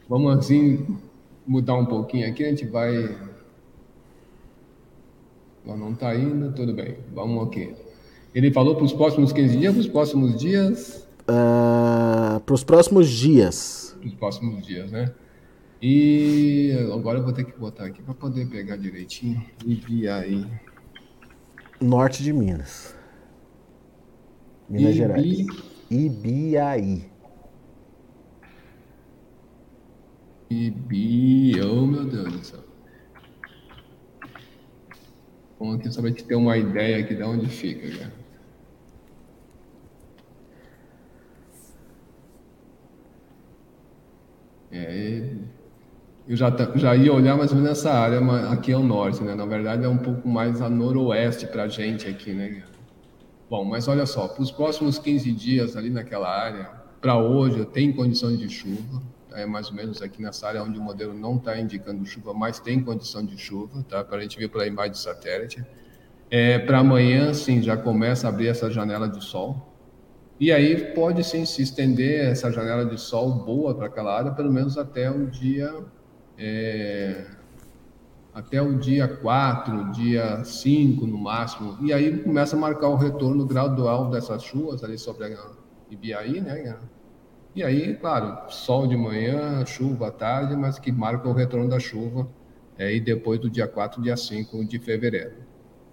[0.10, 0.86] Vamos assim
[1.48, 3.31] mudar um pouquinho aqui, a gente vai
[5.66, 6.98] não está indo, tudo bem.
[7.14, 7.74] Vamos aqui.
[8.34, 11.08] Ele falou para os próximos 15 dias, para os próximos dias?
[11.22, 13.96] Uh, para os próximos dias.
[14.00, 15.14] Para os próximos dias, né?
[15.82, 19.44] E agora eu vou ter que botar aqui para poder pegar direitinho.
[19.66, 20.46] Ibiaí.
[21.82, 22.96] Norte de Minas.
[24.70, 24.98] Minas Ibi...
[24.98, 25.48] Gerais.
[25.90, 27.12] Ibiaí.
[30.52, 32.71] Ibi, oh meu Deus do céu.
[35.70, 38.12] Aqui só para gente ter uma ideia aqui de onde fica.
[44.72, 45.36] É,
[46.28, 48.20] eu já, já ia olhar mais ou menos nessa área,
[48.52, 49.36] aqui é o norte, né?
[49.36, 52.64] Na verdade é um pouco mais a noroeste para a gente aqui, né?
[53.50, 56.72] Bom, mas olha só, para os próximos 15 dias ali naquela área,
[57.02, 59.02] para hoje tenho condições de chuva,
[59.34, 62.60] é mais ou menos aqui nessa área onde o modelo não está indicando chuva, mas
[62.60, 64.04] tem condição de chuva, tá?
[64.04, 65.66] Para a gente ver pela imagem de satélite.
[66.30, 69.68] É, para amanhã, sim, já começa a abrir essa janela de sol.
[70.40, 74.52] E aí pode sim se estender essa janela de sol boa para aquela área, pelo
[74.52, 75.72] menos até o dia
[76.38, 77.26] é,
[78.34, 81.78] até o dia 4, dia 5 no máximo.
[81.82, 85.38] E aí começa a marcar o retorno gradual dessas chuvas ali sobre a
[85.90, 86.78] Ibiaí, né?
[87.54, 91.80] E aí, claro, sol de manhã, chuva à tarde, mas que marca o retorno da
[91.80, 92.28] chuva
[92.78, 95.34] é, e depois do dia 4, dia 5 de fevereiro.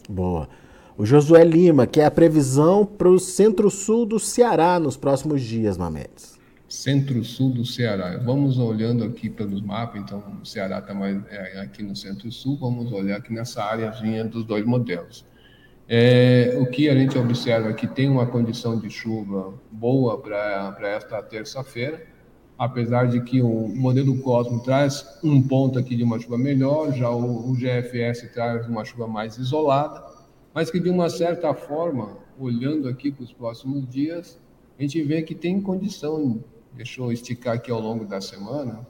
[0.08, 0.48] Boa.
[0.96, 5.76] O Josué Lima, que é a previsão para o centro-sul do Ceará nos próximos dias,
[5.76, 6.38] Mamedes.
[6.68, 8.20] Centro-sul do Ceará.
[8.24, 12.92] Vamos olhando aqui pelos mapas, então o Ceará está mais é, aqui no centro-sul, vamos
[12.92, 15.24] olhar aqui nessa áreazinha dos dois modelos.
[15.90, 20.76] É, o que a gente observa é que tem uma condição de chuva boa para
[20.82, 22.06] esta terça-feira,
[22.58, 27.08] apesar de que o modelo Cosmo traz um ponto aqui de uma chuva melhor, já
[27.08, 30.04] o, o GFS traz uma chuva mais isolada,
[30.52, 34.38] mas que de uma certa forma, olhando aqui para os próximos dias,
[34.78, 38.86] a gente vê que tem condição, deixa eu esticar aqui ao longo da semana,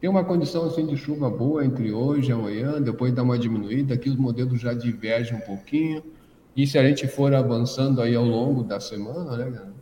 [0.00, 3.94] tem uma condição assim de chuva boa entre hoje e amanhã, depois dá uma diminuída,
[3.94, 6.02] aqui os modelos já divergem um pouquinho.
[6.56, 9.72] E se a gente for avançando aí ao longo da semana, né,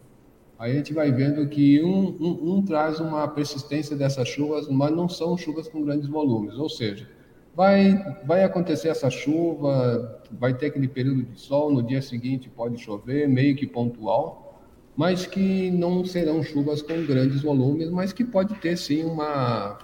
[0.59, 4.91] aí a gente vai vendo que um, um, um, traz uma persistência dessas chuvas, mas
[4.91, 6.55] não são chuvas com grandes volumes.
[6.55, 7.07] Ou seja,
[7.55, 12.79] vai, vai acontecer essa chuva, vai ter aquele período de sol, no dia seguinte pode
[12.79, 14.63] chover, meio que pontual,
[14.97, 19.79] mas que não serão chuvas com grandes volumes, mas que pode ter sim uma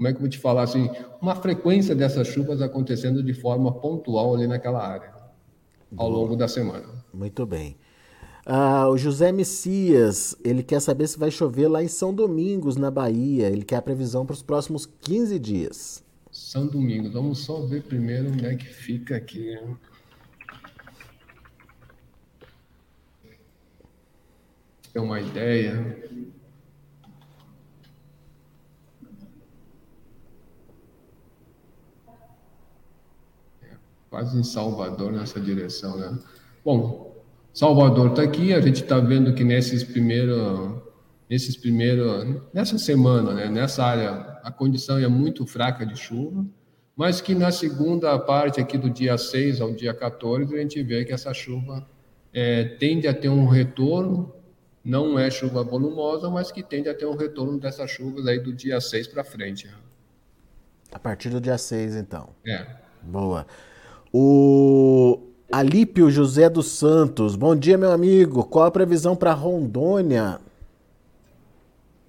[0.00, 0.88] como é que eu vou te falar assim,
[1.20, 5.12] uma frequência dessas chuvas acontecendo de forma pontual ali naquela área,
[5.94, 6.86] ao longo da semana.
[7.12, 7.76] Muito bem.
[8.46, 12.90] Ah, o José Messias, ele quer saber se vai chover lá em São Domingos, na
[12.90, 13.48] Bahia.
[13.48, 16.02] Ele quer a previsão para os próximos 15 dias.
[16.32, 19.54] São Domingos, vamos só ver primeiro onde é que fica aqui.
[24.94, 26.08] Ter uma ideia.
[34.10, 36.18] Quase em Salvador nessa direção, né?
[36.64, 40.82] Bom, Salvador está aqui, a gente está vendo que nesses primeiros,
[41.28, 44.10] nesses primeiros, nessa semana, né, nessa área,
[44.42, 46.44] a condição é muito fraca de chuva,
[46.96, 51.04] mas que na segunda parte aqui do dia 6 ao dia 14, a gente vê
[51.04, 51.88] que essa chuva
[52.32, 54.34] é, tende a ter um retorno,
[54.84, 58.52] não é chuva volumosa, mas que tende a ter um retorno dessas chuvas aí do
[58.52, 59.68] dia 6 para frente.
[60.92, 62.30] A partir do dia 6, então.
[62.46, 62.66] É.
[63.02, 63.46] Boa.
[64.12, 65.20] O
[65.52, 67.36] Alípio José dos Santos.
[67.36, 68.42] Bom dia, meu amigo.
[68.42, 70.40] Qual a previsão para Rondônia?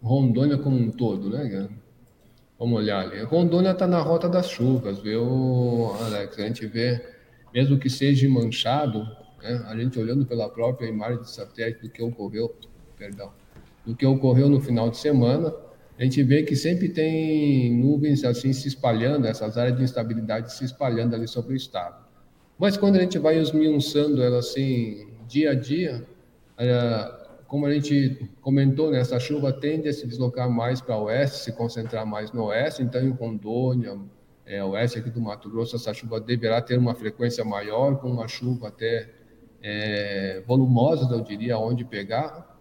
[0.02, 1.70] Rondônia como um todo, né,
[2.58, 3.22] Vamos olhar ali.
[3.24, 6.40] Rondônia está na rota das chuvas, viu, Alex?
[6.40, 7.04] A gente vê,
[7.54, 9.04] mesmo que seja manchado,
[9.42, 12.56] né, a gente olhando pela própria imagem de satélite do que ocorreu,
[12.98, 13.32] perdão,
[13.86, 15.54] do que ocorreu no final de semana,
[15.97, 20.65] a gente vê que sempre tem nuvens assim se espalhando, essas áreas de instabilidade se
[20.65, 22.06] espalhando ali sobre o estado.
[22.58, 26.06] Mas quando a gente vai esmiuçando ela assim, dia a dia,
[27.47, 31.39] como a gente comentou, né, essa chuva tende a se deslocar mais para o oeste,
[31.39, 33.99] se concentrar mais no oeste, então em Rondônia,
[34.45, 38.27] é, oeste aqui do Mato Grosso, essa chuva deverá ter uma frequência maior, com uma
[38.27, 39.10] chuva até
[39.62, 42.58] é, volumosa, eu diria, onde pegar.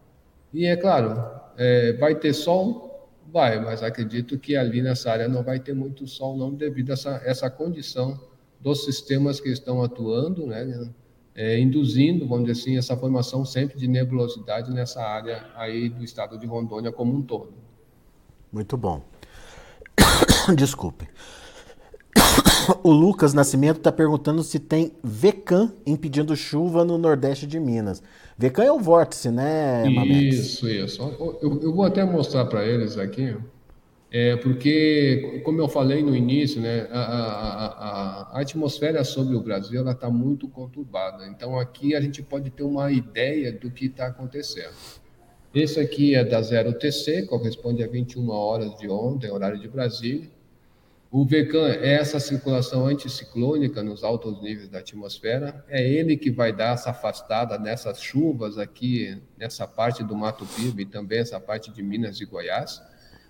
[0.52, 1.24] E é claro,
[1.56, 2.89] é, vai ter sol,
[3.32, 6.94] Vai, mas acredito que ali nessa área não vai ter muito sol, não, devido a
[6.94, 8.18] essa, essa condição
[8.60, 10.90] dos sistemas que estão atuando, né,
[11.34, 16.38] é, induzindo, vamos dizer assim, essa formação sempre de nebulosidade nessa área aí do estado
[16.38, 17.54] de Rondônia como um todo.
[18.52, 19.02] Muito bom.
[20.56, 21.08] Desculpe.
[22.82, 28.02] O Lucas Nascimento está perguntando se tem VECAM impedindo chuva no nordeste de Minas.
[28.38, 30.36] VECAM é o vórtice, né, Mamex?
[30.36, 31.02] Isso, isso.
[31.42, 33.36] Eu, eu vou até mostrar para eles aqui,
[34.12, 39.40] é, porque, como eu falei no início, né, a, a, a, a atmosfera sobre o
[39.40, 41.26] Brasil está muito conturbada.
[41.28, 44.74] Então, aqui a gente pode ter uma ideia do que está acontecendo.
[45.54, 50.28] Esse aqui é da 0TC, corresponde a 21 horas de ontem, horário de Brasília.
[51.12, 56.52] O VECAM é essa circulação anticiclônica nos altos níveis da atmosfera, é ele que vai
[56.52, 61.72] dar essa afastada nessas chuvas aqui, nessa parte do Mato Piba e também essa parte
[61.72, 62.80] de Minas e Goiás.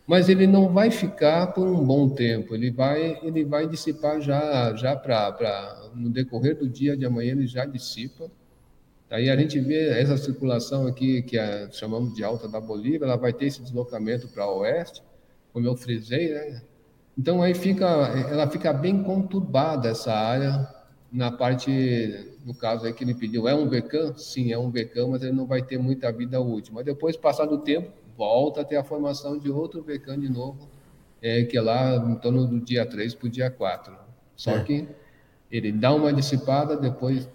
[0.07, 4.75] mas ele não vai ficar por um bom tempo, ele vai, ele vai dissipar já,
[4.77, 8.31] já para no decorrer do dia de amanhã ele já dissipa.
[9.09, 13.16] Aí a gente vê essa circulação aqui que a, chamamos de alta da Bolívia, ela
[13.16, 15.03] vai ter esse deslocamento para oeste,
[15.53, 16.62] como eu frisei, né?
[17.18, 20.68] Então aí fica, ela fica bem conturbada essa área
[21.12, 24.16] na parte, no caso aí que ele pediu, é um becão?
[24.16, 26.75] Sim, é um becão, mas ele não vai ter muita vida útil.
[26.75, 30.68] Mas depois, passado o tempo, volta a ter a formação de outro becão de novo,
[31.20, 33.92] é, que é lá em torno do dia 3 para o dia 4.
[34.37, 34.62] Só é.
[34.62, 34.88] que
[35.51, 37.29] ele dá uma dissipada, depois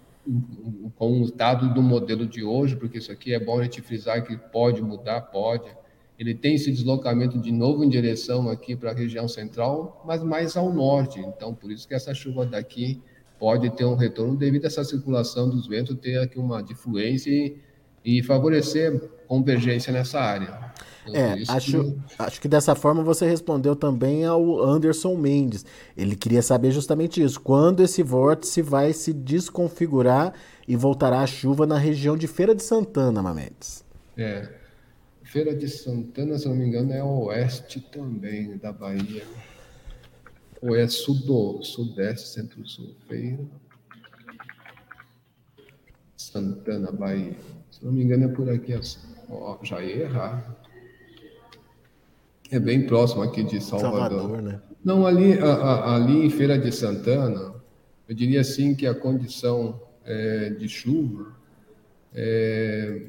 [0.96, 4.24] com os dados do modelo de hoje, porque isso aqui é bom a gente frisar
[4.24, 5.68] que pode mudar, pode.
[6.18, 10.56] Ele tem esse deslocamento de novo em direção aqui para a região central, mas mais
[10.56, 11.20] ao norte.
[11.20, 13.02] Então, por isso que essa chuva daqui
[13.38, 17.56] pode ter um retorno devido a essa circulação dos ventos ter aqui uma difluência e,
[18.04, 20.72] e favorecer convergência nessa área.
[21.06, 21.96] Então, é, acho, que...
[22.18, 25.64] acho que dessa forma você respondeu também ao Anderson Mendes.
[25.96, 27.40] Ele queria saber justamente isso.
[27.40, 30.32] Quando esse vórtice vai se desconfigurar
[30.66, 33.84] e voltará a chuva na região de Feira de Santana, Mamedes?
[34.16, 34.48] É.
[35.26, 39.24] Feira de Santana, se não me engano, é oeste também da Bahia
[40.60, 42.94] ou é sudo, sudeste, centro-sul?
[43.08, 43.38] Feira.
[46.16, 47.36] Santana, Bahia.
[47.70, 48.72] Se não me engano, é por aqui.
[48.72, 48.98] Assim.
[49.28, 50.56] Oh, já ia errar.
[52.50, 54.20] É bem próximo aqui de Salvador.
[54.20, 54.60] Salvador né?
[54.84, 57.54] Não, ali, a, a, ali em Feira de Santana,
[58.08, 61.34] eu diria assim que a condição é, de chuva,
[62.14, 63.02] é,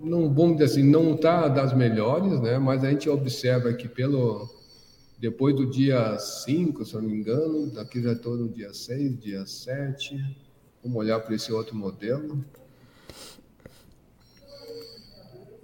[0.00, 2.58] não vamos dizer assim, não está das melhores, né?
[2.58, 4.48] mas a gente observa que pelo,
[5.18, 9.46] depois do dia 5, se não me engano, daqui já estou no dia 6, dia
[9.46, 10.36] 7.
[10.82, 12.44] Vamos olhar para esse outro modelo.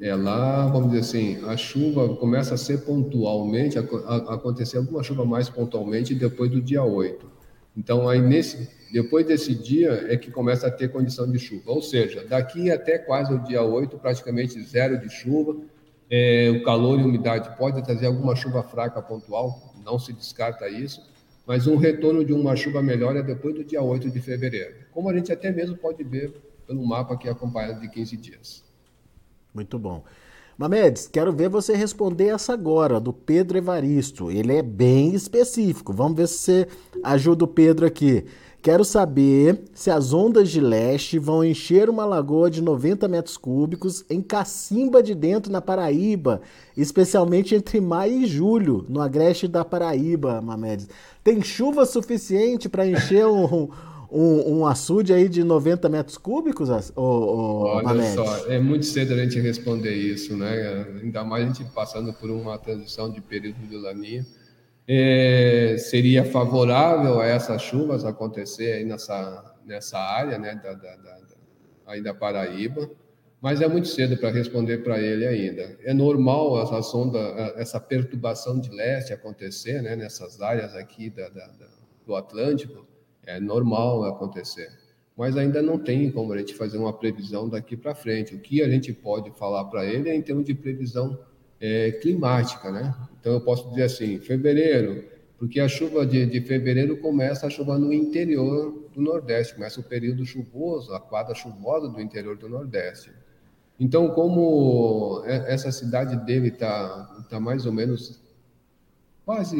[0.01, 5.03] É lá, vamos dizer assim, a chuva começa a ser pontualmente, a, a, acontecer alguma
[5.03, 7.31] chuva mais pontualmente depois do dia 8.
[7.77, 11.71] Então, aí nesse, depois desse dia é que começa a ter condição de chuva.
[11.71, 15.57] Ou seja, daqui até quase o dia 8, praticamente zero de chuva,
[16.11, 20.69] é, o calor e a umidade pode trazer alguma chuva fraca pontual, não se descarta
[20.69, 21.01] isso,
[21.47, 25.09] mas um retorno de uma chuva melhor é depois do dia 8 de fevereiro, como
[25.09, 26.31] a gente até mesmo pode ver
[26.67, 28.63] pelo mapa que é acompanhado de 15 dias.
[29.55, 30.05] Muito bom.
[30.57, 34.31] Mamedes, quero ver você responder essa agora, do Pedro Evaristo.
[34.31, 35.93] Ele é bem específico.
[35.93, 36.69] Vamos ver se você
[37.03, 38.27] ajuda o Pedro aqui.
[38.63, 44.05] Quero saber se as ondas de leste vão encher uma lagoa de 90 metros cúbicos
[44.09, 46.41] em Cacimba de Dentro, na Paraíba,
[46.77, 50.89] especialmente entre maio e julho, no agreste da Paraíba, Mamedes.
[51.25, 53.69] Tem chuva suficiente para encher um,
[54.09, 58.15] um, um, açude aí de 90 metros cúbicos, ô, ô, Olha Mamedes?
[58.15, 60.87] só, é muito cedo a gente responder isso, né?
[61.03, 64.25] Ainda mais a gente passando por uma transição de período de laninha
[64.87, 71.19] é, seria favorável a essas chuvas acontecer aí nessa, nessa área né, da, da, da,
[71.87, 72.91] aí da Paraíba,
[73.41, 75.77] mas é muito cedo para responder para ele ainda.
[75.83, 77.19] É normal essa sonda,
[77.57, 81.29] essa perturbação de leste acontecer né, nessas áreas aqui da,
[82.07, 82.87] do Atlântico,
[83.25, 84.69] é normal acontecer,
[85.17, 88.35] mas ainda não tem como a gente fazer uma previsão daqui para frente.
[88.35, 91.19] O que a gente pode falar para ele é em termos de previsão
[91.63, 92.93] é, climática, né?
[93.21, 95.05] Então eu posso dizer assim, fevereiro,
[95.39, 99.85] porque a chuva de, de fevereiro começa a chuva no interior do Nordeste, começa o
[99.85, 103.13] período chuvoso, a quadra chuvosa do interior do Nordeste.
[103.79, 108.21] Então, como essa cidade dele está tá mais ou menos
[109.25, 109.57] quase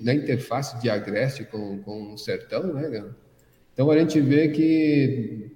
[0.00, 3.04] na interface de Agreste com, com o sertão, né?
[3.72, 5.50] Então a gente vê que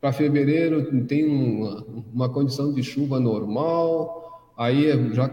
[0.00, 1.82] para fevereiro tem uma,
[2.12, 5.28] uma condição de chuva normal, Aí já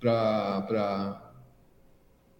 [0.00, 1.24] para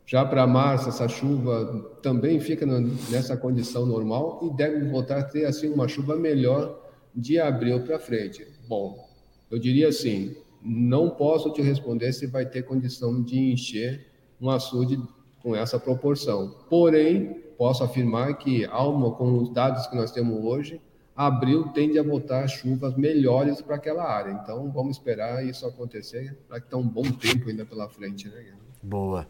[0.07, 2.65] já para março essa chuva também fica
[3.11, 6.81] nessa condição normal e deve voltar a ter assim uma chuva melhor
[7.15, 8.47] de abril para frente.
[8.67, 9.07] Bom,
[9.51, 14.07] eu diria assim, não posso te responder se vai ter condição de encher
[14.41, 14.99] um açude
[15.43, 16.55] com essa proporção.
[16.71, 20.81] Porém, posso afirmar que, alma, com os dados que nós temos hoje,
[21.19, 24.31] abril tende a voltar chuvas melhores para aquela área.
[24.31, 28.29] Então, vamos esperar isso acontecer para que tenha um bom tempo ainda pela frente.
[28.29, 28.53] Né?
[28.81, 29.27] Boa.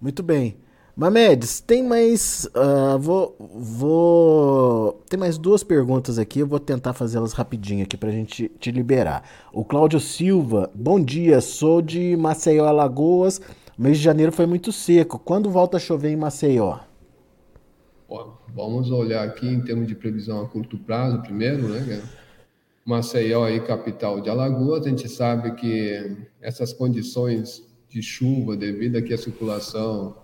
[0.00, 0.56] Muito bem.
[0.94, 2.48] Mamedes, tem mais.
[2.54, 5.02] Uh, vou, vou.
[5.08, 6.40] Tem mais duas perguntas aqui.
[6.40, 9.24] Eu vou tentar fazê-las rapidinho aqui para a gente te liberar.
[9.52, 11.40] O Cláudio Silva, bom dia.
[11.40, 13.40] Sou de Maceió, Alagoas.
[13.76, 15.18] O mês de janeiro foi muito seco.
[15.18, 16.87] Quando volta a chover em Maceió?
[18.54, 22.02] Vamos olhar aqui em termos de previsão a curto prazo primeiro, né?
[22.84, 29.12] Maceió aí, capital de Alagoas, a gente sabe que essas condições de chuva devido aqui
[29.12, 30.16] à circulação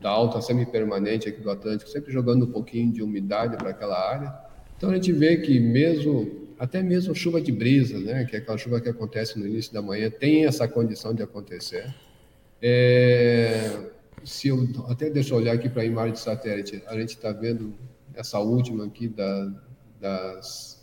[0.00, 4.34] da alta semipermanente aqui do Atlântico, sempre jogando um pouquinho de umidade para aquela área.
[4.76, 8.58] Então a gente vê que mesmo até mesmo chuva de brisa, né, que é aquela
[8.58, 11.94] chuva que acontece no início da manhã, tem essa condição de acontecer.
[12.60, 13.80] É,
[14.24, 17.32] se eu até deixa eu olhar aqui para a imagem de satélite, a gente está
[17.32, 17.74] vendo
[18.14, 19.52] essa última aqui da,
[20.00, 20.80] das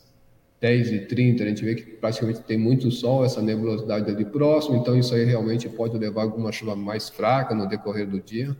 [0.61, 5.13] 10h30, a gente vê que praticamente tem muito sol, essa nebulosidade ali próximo, então isso
[5.13, 8.55] aí realmente pode levar alguma chuva mais fraca no decorrer do dia.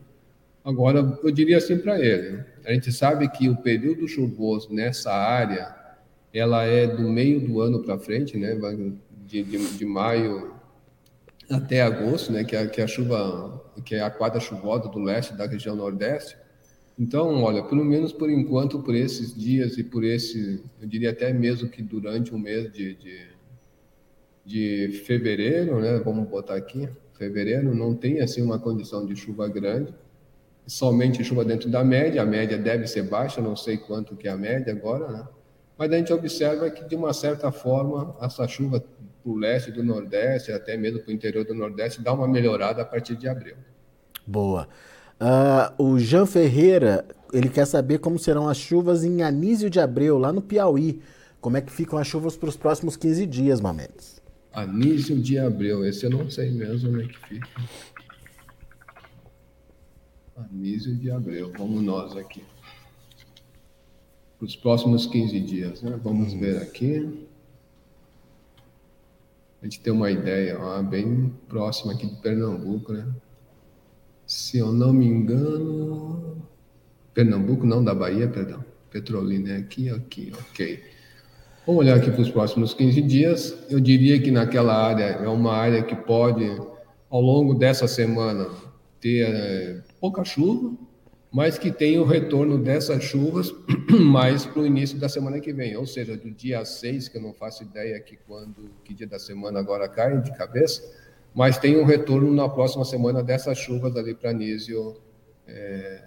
[0.63, 5.75] Agora, eu diria assim para ele, a gente sabe que o período chuvoso nessa área
[6.33, 8.55] ela é do meio do ano para frente, né?
[9.25, 10.53] De, de, de, maio
[11.49, 12.43] até agosto, né?
[12.43, 15.75] Que é, que é a chuva, que é a quadra chuvosa do leste da região
[15.75, 16.37] nordeste.
[16.99, 21.31] Então, olha, pelo menos por enquanto, por esses dias e por esse, eu diria até
[21.31, 23.27] mesmo que durante o mês de, de,
[24.45, 25.99] de fevereiro, né?
[25.99, 29.93] Vamos botar aqui, fevereiro não tem assim uma condição de chuva grande
[30.67, 34.31] somente chuva dentro da média, a média deve ser baixa, não sei quanto que é
[34.31, 35.27] a média agora, né?
[35.77, 38.83] mas a gente observa que, de uma certa forma, essa chuva
[39.27, 42.81] para o leste do Nordeste, até mesmo para o interior do Nordeste, dá uma melhorada
[42.81, 43.55] a partir de abril.
[44.25, 44.69] Boa.
[45.19, 50.17] Uh, o Jean Ferreira, ele quer saber como serão as chuvas em Anísio de Abreu,
[50.17, 51.01] lá no Piauí.
[51.41, 54.21] Como é que ficam as chuvas para os próximos 15 dias, Mamedes?
[54.53, 57.47] Anísio de Abreu, esse eu não sei mesmo como é que fica.
[60.37, 62.43] Anísio de Abreu, vamos nós aqui
[64.37, 65.81] para os próximos 15 dias.
[65.81, 65.99] Né?
[66.03, 66.39] Vamos uhum.
[66.39, 67.26] ver aqui.
[69.61, 73.07] A gente tem uma ideia, ó, bem próxima aqui de Pernambuco, né?
[74.25, 76.43] Se eu não me engano.
[77.13, 78.63] Pernambuco, não, da Bahia, perdão.
[78.91, 80.83] Petrolina é aqui, aqui, ok.
[81.65, 83.57] Vamos olhar aqui para os próximos 15 dias.
[83.69, 86.45] Eu diria que naquela área é uma área que pode,
[87.09, 88.47] ao longo dessa semana,
[89.01, 90.77] ter é, pouca chuva,
[91.37, 93.53] mas que tem o retorno dessas chuvas
[94.01, 97.21] mais para o início da semana que vem, ou seja, do dia 6, que eu
[97.21, 100.81] não faço ideia que quando, que dia da semana agora cai de cabeça,
[101.35, 104.95] mas tem um retorno na próxima semana dessas chuvas ali para Anísio,
[105.47, 106.05] é,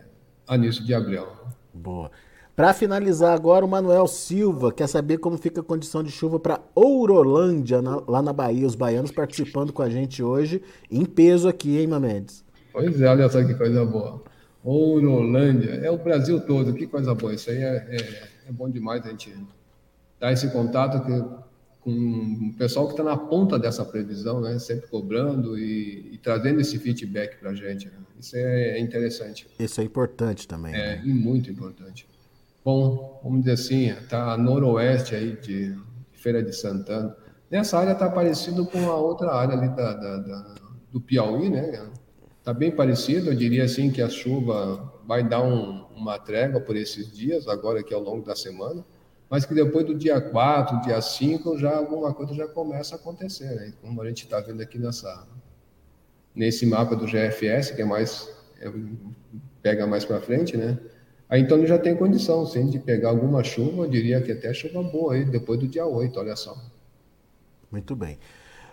[0.48, 1.28] Anísio de Abril.
[1.72, 2.10] Boa.
[2.56, 6.60] Para finalizar agora, o Manuel Silva quer saber como fica a condição de chuva para
[6.74, 8.66] Ourolândia, na, lá na Bahia.
[8.66, 10.60] Os baianos participando com a gente hoje,
[10.90, 12.44] em peso aqui, hein, Mamedes?
[12.72, 14.28] Pois é, olha só que coisa boa.
[14.62, 17.34] Ourolândia, é o Brasil todo, que coisa boa.
[17.34, 19.34] Isso aí é, é, é bom demais a gente
[20.18, 21.24] dar esse contato que,
[21.80, 24.58] com o pessoal que está na ponta dessa previsão, né?
[24.58, 27.86] sempre cobrando e, e trazendo esse feedback para a gente.
[27.86, 27.92] Né?
[28.18, 29.46] Isso é, é, interessante.
[29.58, 30.74] Isso é importante também.
[30.74, 31.02] É, né?
[31.04, 32.06] muito importante.
[32.62, 35.74] Bom, vamos dizer assim, está noroeste aí de
[36.12, 37.16] Feira de Santana.
[37.50, 40.54] Nessa área está parecido com a outra área ali da, da, da
[40.92, 41.88] do Piauí, né?
[42.40, 46.74] Está bem parecido, eu diria assim que a chuva vai dar um, uma trégua por
[46.74, 48.82] esses dias, agora aqui ao longo da semana,
[49.28, 53.54] mas que depois do dia 4, dia 5, já alguma coisa já começa a acontecer,
[53.54, 53.74] né?
[53.82, 55.28] Como a gente está vendo aqui nessa,
[56.34, 58.28] nesse mapa do GFS, que é mais,
[58.58, 58.72] é,
[59.62, 60.78] pega mais para frente, né?
[61.28, 64.52] Aí então ele já tem condição, sim, de pegar alguma chuva, eu diria que até
[64.54, 66.56] chuva boa aí, depois do dia 8, olha só.
[67.70, 68.18] Muito bem.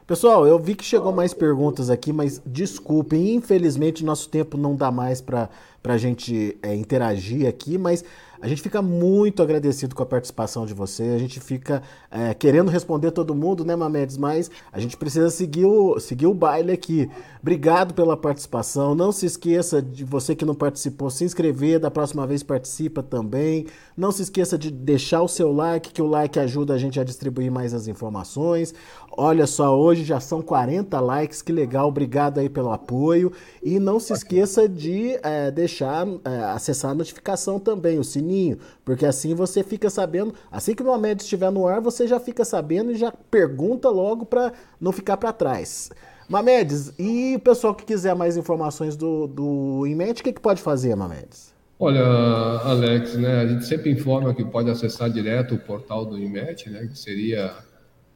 [0.07, 4.89] Pessoal, eu vi que chegou mais perguntas aqui, mas desculpem, infelizmente nosso tempo não dá
[4.89, 5.49] mais para
[5.83, 8.05] a gente é, interagir aqui, mas
[8.41, 11.03] a gente fica muito agradecido com a participação de você.
[11.03, 11.81] A gente fica
[12.11, 14.17] é, querendo responder todo mundo, né, Mamedes?
[14.17, 17.09] Mas a gente precisa seguir o, seguir o baile aqui.
[17.41, 18.93] Obrigado pela participação.
[18.93, 21.79] Não se esqueça de você que não participou, se inscrever.
[21.79, 23.65] Da próxima vez participa também.
[23.95, 27.03] Não se esqueça de deixar o seu like, que o like ajuda a gente a
[27.03, 28.73] distribuir mais as informações.
[29.19, 31.87] Olha só, hoje já são 40 likes, que legal.
[31.87, 33.31] Obrigado aí pelo apoio.
[33.63, 38.59] E não se esqueça de é, deixar, é, acessar a notificação também, o sininho sininho,
[38.83, 42.43] porque assim você fica sabendo, assim que o Mohamed estiver no ar, você já fica
[42.43, 45.89] sabendo e já pergunta logo para não ficar para trás.
[46.27, 50.61] Mamedes, e o pessoal que quiser mais informações do, do IMET, o que, que pode
[50.61, 51.55] fazer, Mamedes?
[51.79, 56.69] Olha, Alex, né, a gente sempre informa que pode acessar direto o portal do IMET,
[56.69, 57.55] né, que seria,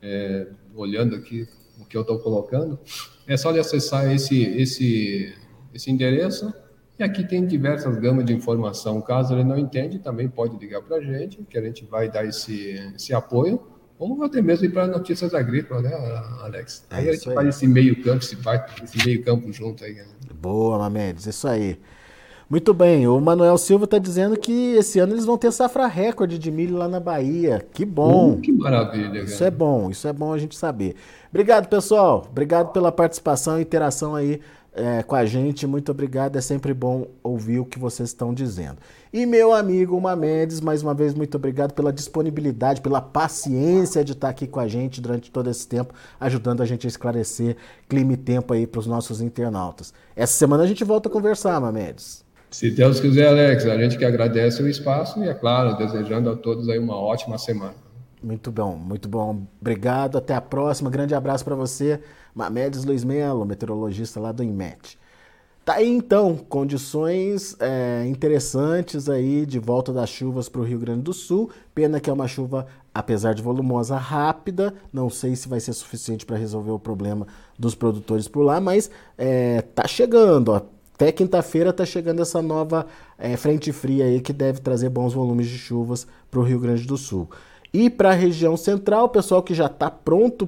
[0.02, 1.48] é, olhando aqui
[1.80, 2.78] o que eu estou colocando,
[3.28, 5.34] é só de acessar esse, esse,
[5.74, 6.54] esse endereço
[7.02, 9.02] e aqui tem diversas gamas de informação.
[9.02, 12.24] Caso ele não entende, também pode ligar para a gente, que a gente vai dar
[12.26, 13.60] esse, esse apoio.
[13.98, 15.94] Ou até mesmo ir para notícias agrícolas, né,
[16.42, 16.86] Alex?
[16.90, 17.36] É aí a gente aí.
[17.36, 18.38] faz esse meio campo, esse,
[18.84, 19.94] esse meio campo junto aí.
[19.94, 20.06] Né?
[20.40, 21.80] Boa, Mamedes, isso aí.
[22.48, 26.38] Muito bem, o Manuel Silva está dizendo que esse ano eles vão ter safra recorde
[26.38, 27.66] de milho lá na Bahia.
[27.74, 28.34] Que bom.
[28.34, 29.22] Uh, que maravilha.
[29.22, 29.48] Isso cara.
[29.48, 30.96] é bom, isso é bom a gente saber.
[31.30, 32.28] Obrigado, pessoal.
[32.30, 34.42] Obrigado pela participação e interação aí
[34.74, 35.68] é, com a gente.
[35.68, 36.38] Muito obrigado.
[36.38, 38.78] É sempre bom ouvir o que vocês estão dizendo.
[39.12, 44.30] E meu amigo Mamedes, mais uma vez, muito obrigado pela disponibilidade, pela paciência de estar
[44.30, 47.58] aqui com a gente durante todo esse tempo, ajudando a gente a esclarecer
[47.90, 49.94] clima e tempo aí para os nossos internautas.
[50.16, 52.24] Essa semana a gente volta a conversar, Mamedes.
[52.50, 56.36] Se Deus quiser, Alex, a gente que agradece o espaço e, é claro, desejando a
[56.36, 57.74] todos aí uma ótima semana.
[58.22, 59.48] Muito bom, muito bom.
[59.60, 60.90] Obrigado, até a próxima.
[60.90, 62.00] Grande abraço para você,
[62.34, 65.00] Mamedes Luiz Melo, meteorologista lá do IMET.
[65.64, 71.04] Tá aí então, condições é, interessantes aí de volta das chuvas para o Rio Grande
[71.04, 71.52] do Sul.
[71.74, 74.74] Pena que é uma chuva, apesar de volumosa, rápida.
[74.92, 77.28] Não sei se vai ser suficiente para resolver o problema
[77.60, 80.50] dos produtores por lá, mas é, tá chegando.
[80.50, 80.62] Ó.
[80.96, 85.48] Até quinta-feira tá chegando essa nova é, frente fria aí que deve trazer bons volumes
[85.48, 87.30] de chuvas para o Rio Grande do Sul.
[87.74, 90.46] E para a região central, o pessoal que já está pronto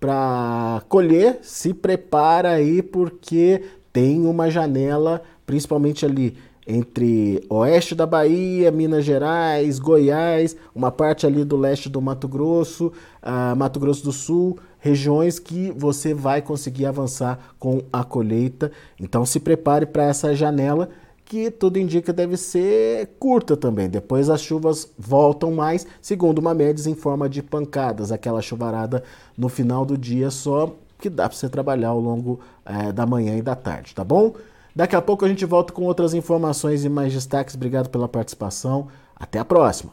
[0.00, 6.36] para colher, se prepara aí porque tem uma janela, principalmente ali
[6.70, 12.92] entre oeste da Bahia, Minas Gerais, Goiás, uma parte ali do leste do Mato Grosso,
[13.22, 18.70] uh, Mato Grosso do Sul, regiões que você vai conseguir avançar com a colheita.
[19.00, 20.90] Então se prepare para essa janela
[21.28, 23.88] que tudo indica deve ser curta também.
[23.88, 29.04] Depois as chuvas voltam mais, segundo uma média em forma de pancadas, aquela chuvarada
[29.36, 33.36] no final do dia só que dá para você trabalhar ao longo é, da manhã
[33.36, 34.34] e da tarde, tá bom?
[34.74, 37.54] Daqui a pouco a gente volta com outras informações e mais destaques.
[37.54, 38.88] Obrigado pela participação.
[39.14, 39.92] Até a próxima.